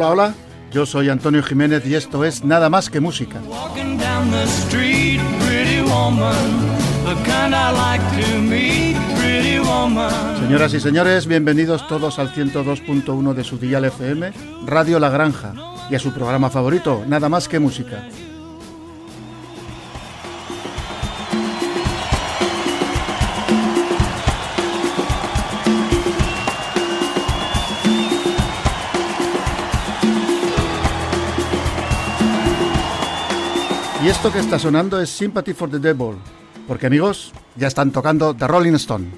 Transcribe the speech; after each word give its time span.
Hola, 0.00 0.12
hola. 0.12 0.34
Yo 0.72 0.86
soy 0.86 1.10
Antonio 1.10 1.42
Jiménez 1.42 1.84
y 1.86 1.94
esto 1.94 2.24
es 2.24 2.42
Nada 2.42 2.70
más 2.70 2.88
que 2.88 3.00
música. 3.00 3.38
Señoras 10.38 10.72
y 10.72 10.80
señores, 10.80 11.26
bienvenidos 11.26 11.86
todos 11.86 12.18
al 12.18 12.32
102.1 12.32 13.34
de 13.34 13.44
su 13.44 13.58
dial 13.58 13.84
FM, 13.84 14.32
Radio 14.64 14.98
La 14.98 15.10
Granja, 15.10 15.52
y 15.90 15.94
a 15.96 15.98
su 15.98 16.14
programa 16.14 16.48
favorito, 16.48 17.04
Nada 17.06 17.28
más 17.28 17.46
que 17.46 17.58
música. 17.58 18.08
Y 34.02 34.08
esto 34.08 34.32
que 34.32 34.38
está 34.38 34.58
sonando 34.58 34.98
es 34.98 35.10
Sympathy 35.10 35.52
for 35.52 35.70
the 35.70 35.78
Devil, 35.78 36.16
porque 36.66 36.86
amigos, 36.86 37.32
ya 37.56 37.68
están 37.68 37.90
tocando 37.90 38.34
The 38.34 38.46
Rolling 38.46 38.72
Stone. 38.76 39.08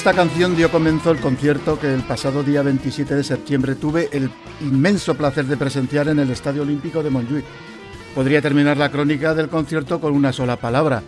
Esta 0.00 0.14
canción 0.14 0.56
dio 0.56 0.70
comienzo 0.70 1.10
el 1.10 1.20
concierto 1.20 1.78
que 1.78 1.92
el 1.92 2.00
pasado 2.00 2.42
día 2.42 2.62
27 2.62 3.16
de 3.16 3.22
septiembre 3.22 3.74
tuve 3.74 4.08
el 4.12 4.30
inmenso 4.62 5.14
placer 5.14 5.44
de 5.44 5.58
presenciar 5.58 6.08
en 6.08 6.18
el 6.18 6.30
Estadio 6.30 6.62
Olímpico 6.62 7.02
de 7.02 7.10
Montjuic. 7.10 7.44
Podría 8.14 8.40
terminar 8.40 8.78
la 8.78 8.90
crónica 8.90 9.34
del 9.34 9.50
concierto 9.50 10.00
con 10.00 10.14
una 10.14 10.32
sola 10.32 10.56
palabra, 10.56 11.02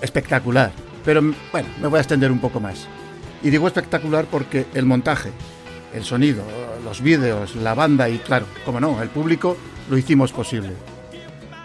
espectacular, 0.00 0.70
pero 1.04 1.22
bueno, 1.50 1.68
me 1.82 1.88
voy 1.88 1.98
a 1.98 2.02
extender 2.02 2.30
un 2.30 2.38
poco 2.38 2.60
más. 2.60 2.86
Y 3.42 3.50
digo 3.50 3.66
espectacular 3.66 4.26
porque 4.30 4.66
el 4.74 4.86
montaje, 4.86 5.32
el 5.92 6.04
sonido, 6.04 6.44
los 6.84 7.00
vídeos, 7.00 7.56
la 7.56 7.74
banda 7.74 8.08
y 8.08 8.18
claro, 8.18 8.46
como 8.64 8.78
no, 8.78 9.02
el 9.02 9.08
público 9.08 9.56
lo 9.90 9.98
hicimos 9.98 10.30
posible. 10.30 10.70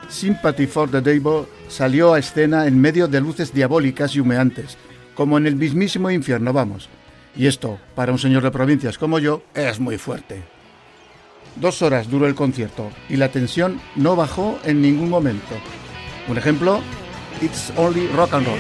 Sympathy 0.10 0.66
for 0.66 0.90
the 0.90 1.02
Devil 1.02 1.46
salió 1.68 2.16
a 2.16 2.20
escena 2.20 2.66
en 2.66 2.82
medio 2.82 3.08
de 3.08 3.22
luces 3.22 3.54
diabólicas 3.54 4.16
y 4.16 4.20
humeantes, 4.20 4.80
como 5.16 5.38
en 5.38 5.48
el 5.48 5.56
mismísimo 5.56 6.10
infierno, 6.10 6.54
vamos. 6.54 6.90
Y 7.36 7.48
esto, 7.48 7.80
para 7.96 8.12
un 8.12 8.20
señor 8.20 8.44
de 8.44 8.52
provincias 8.52 8.98
como 8.98 9.20
yo, 9.20 9.44
es 9.54 9.80
muy 9.80 9.98
fuerte. 9.98 10.44
Dos 11.56 11.82
horas 11.82 12.10
duró 12.10 12.28
el 12.28 12.36
concierto 12.36 12.92
y 13.10 13.18
la 13.18 13.30
tensión 13.30 13.82
no 13.96 14.16
bajó 14.16 14.60
en 14.64 14.82
ningún 14.82 15.10
momento. 15.10 15.56
Un 16.28 16.38
ejemplo, 16.38 16.82
It's 17.42 17.74
Only 17.76 18.08
Rock 18.08 18.34
and 18.34 18.48
Roll. 18.48 18.60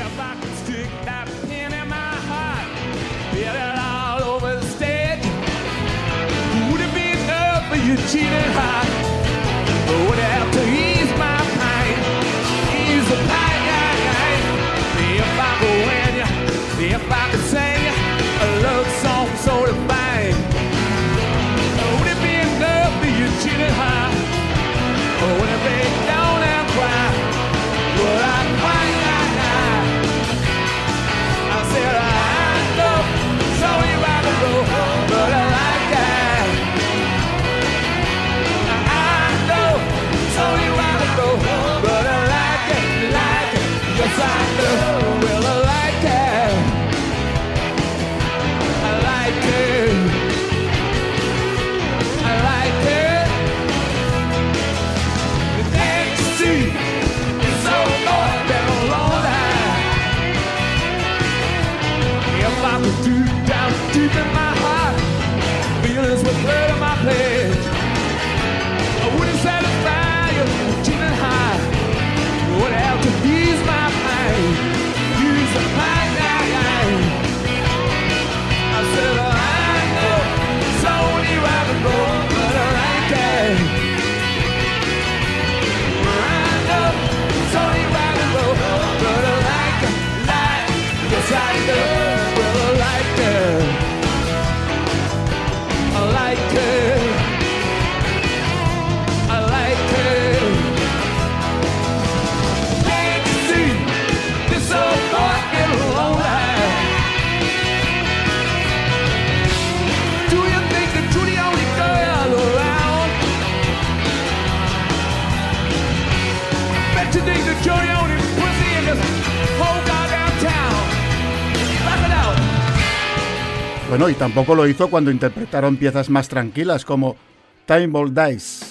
Bueno, 123.91 124.07
y 124.07 124.13
tampoco 124.13 124.55
lo 124.55 124.65
hizo 124.69 124.89
cuando 124.89 125.11
interpretaron 125.11 125.75
piezas 125.75 126.09
más 126.09 126.29
tranquilas 126.29 126.85
como 126.85 127.17
Time 127.65 127.87
Ball 127.87 128.13
Dice. 128.13 128.70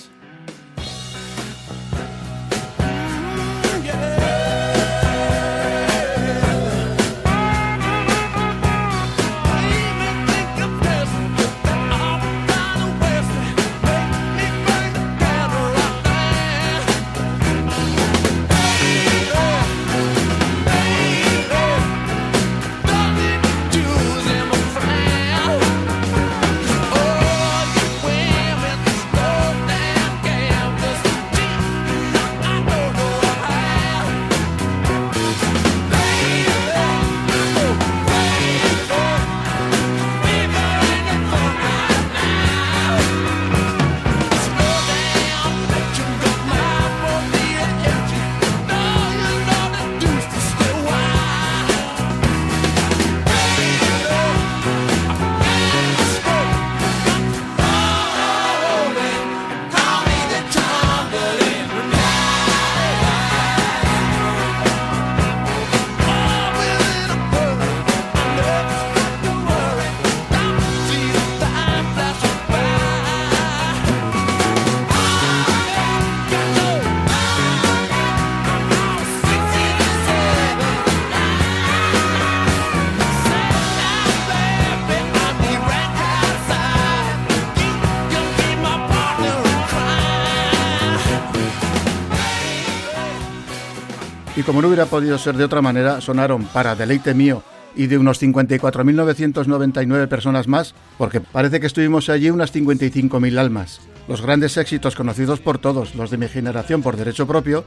y 94.41 94.43
como 94.43 94.63
no 94.63 94.69
hubiera 94.69 94.87
podido 94.87 95.19
ser 95.19 95.37
de 95.37 95.45
otra 95.45 95.61
manera, 95.61 96.01
sonaron 96.01 96.47
para 96.47 96.75
deleite 96.75 97.13
mío 97.13 97.43
y 97.77 97.89
de 97.89 97.99
unos 97.99 98.23
54.999 98.23 100.09
personas 100.09 100.49
más, 100.49 100.75
porque 100.97 101.21
parece 101.21 101.61
que 101.61 101.67
estuvimos 101.67 102.09
allí 102.09 102.31
unas 102.31 102.55
55.000 102.55 103.39
almas. 103.39 103.83
Los 104.09 104.23
grandes 104.23 104.57
éxitos 104.57 104.97
conocidos 104.97 105.41
por 105.41 105.59
todos, 105.59 105.95
los 105.95 106.11
de 106.11 106.17
mi 106.17 106.27
generación 106.27 106.81
por 106.83 106.97
derecho 106.97 107.27
propio, 107.27 107.67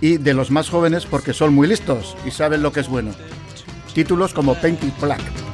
y 0.00 0.16
de 0.16 0.32
los 0.32 0.50
más 0.50 0.70
jóvenes 0.70 1.04
porque 1.04 1.34
son 1.34 1.52
muy 1.52 1.68
listos 1.68 2.16
y 2.26 2.30
saben 2.30 2.62
lo 2.62 2.72
que 2.72 2.80
es 2.80 2.88
bueno. 2.88 3.10
Títulos 3.92 4.32
como 4.32 4.54
Painted 4.54 4.92
Black. 5.02 5.53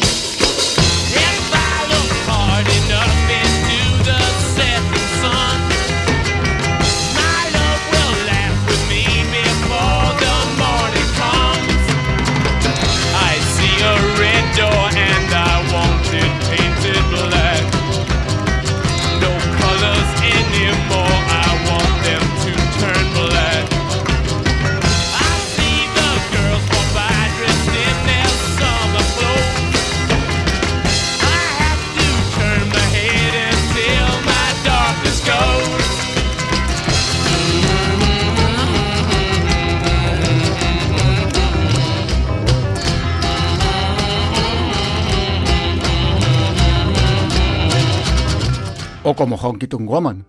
o 49.11 49.15
como 49.15 49.35
Honky 49.35 49.67
Tonk 49.67 49.89
Woman. 49.89 50.25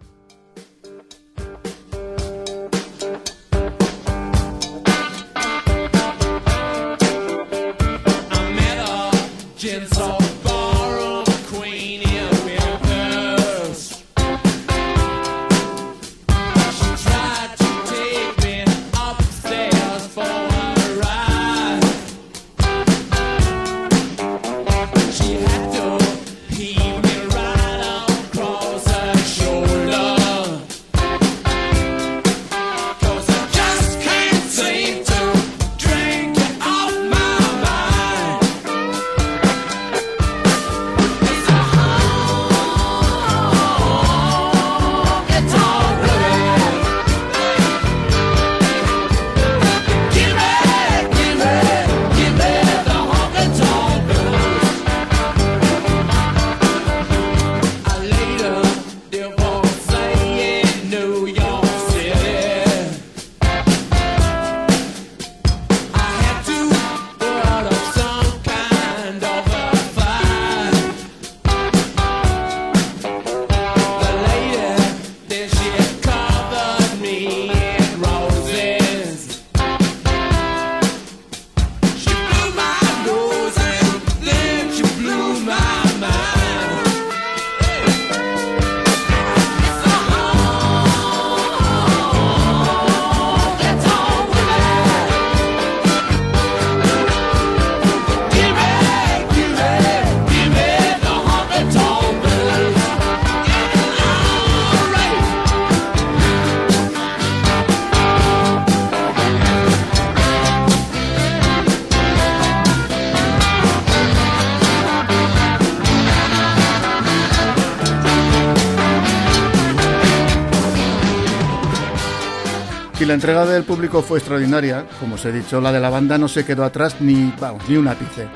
La 123.06 123.14
entrega 123.14 123.46
del 123.46 123.64
público 123.64 124.02
fue 124.02 124.18
extraordinaria, 124.18 124.86
como 125.00 125.14
os 125.14 125.24
he 125.24 125.32
dicho, 125.32 125.60
la 125.60 125.72
de 125.72 125.80
la 125.80 125.90
banda 125.90 126.18
no 126.18 126.28
se 126.28 126.44
quedó 126.44 126.64
atrás 126.64 127.00
ni, 127.00 127.32
vamos, 127.40 127.68
ni 127.68 127.76
un 127.76 127.88
ápice. 127.88 128.28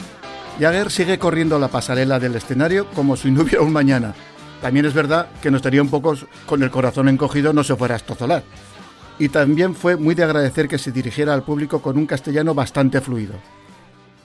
Jagger 0.58 0.90
sigue 0.90 1.18
corriendo 1.18 1.58
la 1.58 1.68
pasarela 1.68 2.18
del 2.18 2.34
escenario 2.34 2.86
como 2.90 3.16
si 3.16 3.30
no 3.30 3.42
hubiera 3.42 3.62
un 3.62 3.72
mañana. 3.72 4.14
También 4.62 4.86
es 4.86 4.94
verdad 4.94 5.28
que 5.42 5.50
nos 5.50 5.58
estaría 5.58 5.82
un 5.82 5.90
poco 5.90 6.16
con 6.46 6.62
el 6.62 6.70
corazón 6.70 7.08
encogido 7.08 7.52
no 7.52 7.62
se 7.62 7.76
fuera 7.76 7.94
a 7.94 7.98
estozolar. 7.98 8.42
Y 9.18 9.28
también 9.28 9.74
fue 9.74 9.96
muy 9.96 10.14
de 10.14 10.24
agradecer 10.24 10.68
que 10.68 10.78
se 10.78 10.92
dirigiera 10.92 11.34
al 11.34 11.42
público 11.42 11.82
con 11.82 11.98
un 11.98 12.06
castellano 12.06 12.54
bastante 12.54 13.00
fluido. 13.00 13.34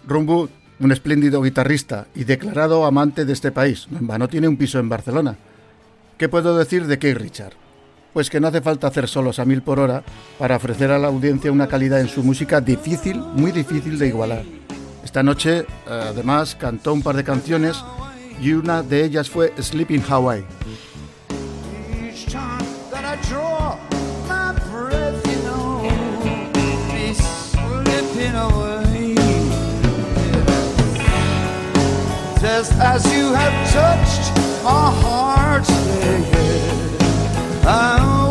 Rumbu, 0.07 0.50
un 0.79 0.91
espléndido 0.91 1.41
guitarrista 1.41 2.07
y 2.15 2.24
declarado 2.24 2.86
amante 2.86 3.25
de 3.25 3.33
este 3.33 3.51
país, 3.51 3.88
vano 3.89 4.27
tiene 4.27 4.48
un 4.48 4.57
piso 4.57 4.79
en 4.79 4.89
Barcelona. 4.89 5.38
¿Qué 6.17 6.29
puedo 6.29 6.57
decir 6.57 6.88
de 6.88 6.98
Keith 6.98 7.17
Richard? 7.17 7.53
Pues 8.13 8.29
que 8.29 8.39
no 8.39 8.47
hace 8.47 8.61
falta 8.61 8.87
hacer 8.87 9.07
solos 9.07 9.39
a 9.39 9.45
mil 9.45 9.61
por 9.61 9.79
hora 9.79 10.03
para 10.37 10.55
ofrecer 10.55 10.91
a 10.91 10.99
la 10.99 11.07
audiencia 11.07 11.51
una 11.51 11.67
calidad 11.67 11.99
en 11.99 12.07
su 12.07 12.23
música 12.23 12.61
difícil, 12.61 13.19
muy 13.19 13.51
difícil 13.51 13.97
de 13.97 14.07
igualar. 14.07 14.43
Esta 15.03 15.23
noche, 15.23 15.65
además, 15.87 16.55
cantó 16.55 16.93
un 16.93 17.01
par 17.01 17.15
de 17.15 17.23
canciones 17.23 17.83
y 18.41 18.53
una 18.53 18.83
de 18.83 19.03
ellas 19.05 19.29
fue 19.29 19.53
Sleeping 19.61 20.03
Hawaii. 20.07 20.45
Just 32.41 32.73
as 32.79 33.05
you 33.13 33.33
have 33.33 33.71
touched 33.71 34.35
my 34.63 34.91
heart, 35.01 36.40
I 37.63 38.30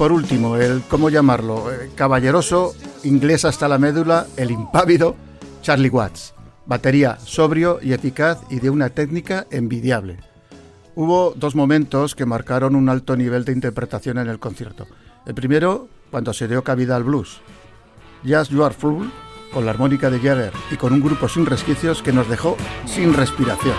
por 0.00 0.12
último, 0.12 0.56
el, 0.56 0.80
¿cómo 0.88 1.10
llamarlo? 1.10 1.70
Eh, 1.70 1.90
caballeroso, 1.94 2.74
inglés 3.04 3.44
hasta 3.44 3.68
la 3.68 3.76
médula, 3.76 4.26
el 4.38 4.50
impávido, 4.50 5.14
Charlie 5.60 5.90
Watts. 5.90 6.32
Batería 6.64 7.18
sobrio 7.22 7.80
y 7.82 7.92
eficaz 7.92 8.38
y 8.48 8.60
de 8.60 8.70
una 8.70 8.88
técnica 8.88 9.46
envidiable. 9.50 10.16
Hubo 10.94 11.34
dos 11.36 11.54
momentos 11.54 12.14
que 12.14 12.24
marcaron 12.24 12.76
un 12.76 12.88
alto 12.88 13.14
nivel 13.14 13.44
de 13.44 13.52
interpretación 13.52 14.16
en 14.16 14.28
el 14.28 14.38
concierto. 14.38 14.86
El 15.26 15.34
primero, 15.34 15.90
cuando 16.10 16.32
se 16.32 16.48
dio 16.48 16.64
cabida 16.64 16.96
al 16.96 17.04
blues. 17.04 17.42
Jazz 18.24 18.48
You 18.48 18.64
Are 18.64 18.74
Full, 18.74 19.06
con 19.52 19.66
la 19.66 19.72
armónica 19.72 20.08
de 20.08 20.18
Jagger 20.18 20.54
y 20.70 20.76
con 20.76 20.94
un 20.94 21.02
grupo 21.02 21.28
sin 21.28 21.44
resquicios 21.44 22.00
que 22.00 22.14
nos 22.14 22.26
dejó 22.26 22.56
sin 22.86 23.12
respiración. 23.12 23.76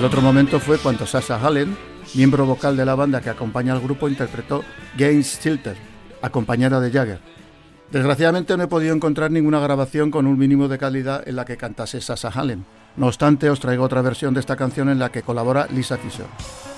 El 0.00 0.06
otro 0.06 0.22
momento 0.22 0.60
fue 0.60 0.78
cuando 0.78 1.06
Sasha 1.06 1.38
Hallen, 1.38 1.76
miembro 2.14 2.46
vocal 2.46 2.74
de 2.74 2.86
la 2.86 2.94
banda 2.94 3.20
que 3.20 3.28
acompaña 3.28 3.74
al 3.74 3.82
grupo, 3.82 4.08
interpretó 4.08 4.64
Gaines 4.96 5.38
Tilter, 5.38 5.76
acompañada 6.22 6.80
de 6.80 6.90
Jagger. 6.90 7.20
Desgraciadamente 7.92 8.56
no 8.56 8.62
he 8.62 8.66
podido 8.66 8.94
encontrar 8.94 9.30
ninguna 9.30 9.60
grabación 9.60 10.10
con 10.10 10.26
un 10.26 10.38
mínimo 10.38 10.68
de 10.68 10.78
calidad 10.78 11.28
en 11.28 11.36
la 11.36 11.44
que 11.44 11.58
cantase 11.58 12.00
Sasha 12.00 12.30
Hallen. 12.30 12.64
No 12.96 13.08
obstante, 13.08 13.50
os 13.50 13.60
traigo 13.60 13.84
otra 13.84 14.00
versión 14.00 14.32
de 14.32 14.40
esta 14.40 14.56
canción 14.56 14.88
en 14.88 14.98
la 14.98 15.12
que 15.12 15.20
colabora 15.20 15.66
Lisa 15.70 15.98
Fisher. 15.98 16.69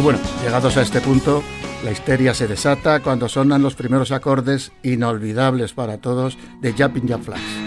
Llegados 0.00 0.78
a 0.78 0.82
este 0.82 1.02
punto, 1.02 1.42
la 1.84 1.90
histeria 1.90 2.32
se 2.32 2.48
desata 2.48 3.00
cuando 3.00 3.28
sonan 3.28 3.60
los 3.60 3.74
primeros 3.74 4.12
acordes 4.12 4.72
inolvidables 4.82 5.74
para 5.74 5.98
todos 5.98 6.38
de 6.62 6.72
Jumping 6.72 7.06
Jump 7.06 7.24
Flash. 7.24 7.59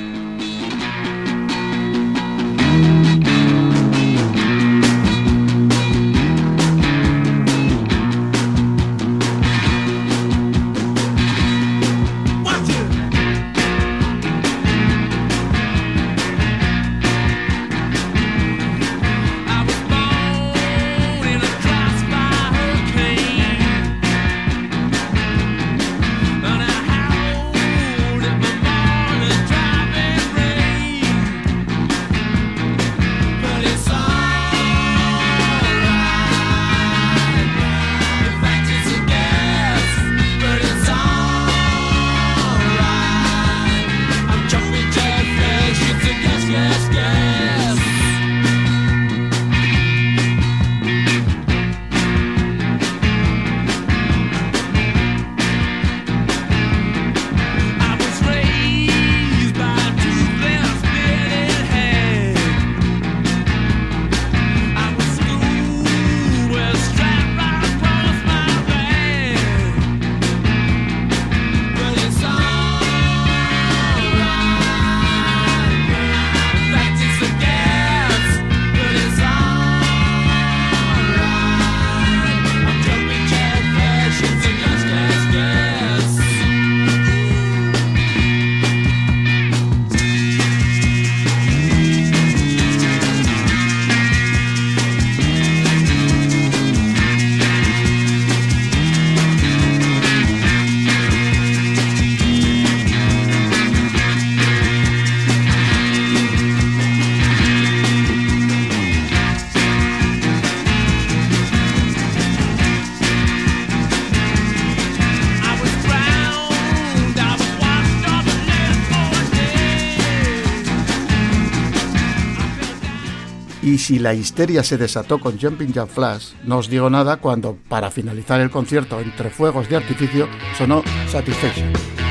Si 123.77 123.99
la 123.99 124.13
histeria 124.13 124.63
se 124.63 124.77
desató 124.77 125.19
con 125.19 125.39
Jumping 125.39 125.73
Jack 125.73 125.89
Flash, 125.89 126.33
no 126.45 126.57
os 126.57 126.69
digo 126.69 126.89
nada 126.89 127.17
cuando, 127.17 127.57
para 127.69 127.91
finalizar 127.91 128.39
el 128.41 128.49
concierto 128.49 128.99
entre 128.99 129.29
fuegos 129.29 129.69
de 129.69 129.77
artificio, 129.77 130.27
sonó 130.57 130.83
Satisfaction. 131.09 132.02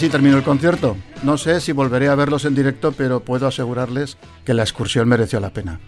Así 0.00 0.08
terminó 0.08 0.38
el 0.38 0.42
concierto. 0.42 0.96
No 1.22 1.36
sé 1.36 1.60
si 1.60 1.72
volveré 1.72 2.08
a 2.08 2.14
verlos 2.14 2.46
en 2.46 2.54
directo, 2.54 2.92
pero 2.92 3.20
puedo 3.20 3.46
asegurarles 3.46 4.16
que 4.46 4.54
la 4.54 4.62
excursión 4.62 5.06
mereció 5.06 5.40
la 5.40 5.50
pena. 5.50 5.78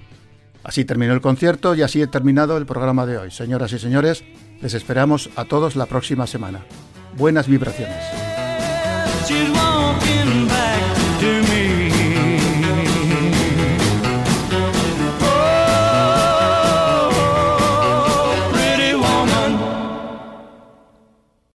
Así 0.63 0.85
terminó 0.85 1.15
el 1.15 1.23
concierto 1.23 1.75
y 1.75 1.81
así 1.81 2.03
he 2.03 2.07
terminado 2.07 2.59
el 2.59 2.67
programa 2.67 3.07
de 3.07 3.17
hoy. 3.17 3.31
Señoras 3.31 3.73
y 3.73 3.79
señores, 3.79 4.23
les 4.61 4.75
esperamos 4.75 5.31
a 5.35 5.47
todos 5.47 5.77
la 5.77 5.87
próxima 5.87 6.27
semana. 6.27 6.61
Buenas 7.17 7.49
vibraciones. 7.49 8.05